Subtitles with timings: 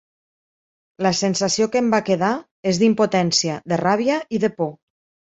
[1.05, 2.29] La sensació que em va quedar
[2.71, 4.73] és d’impotència, de ràbia i de por.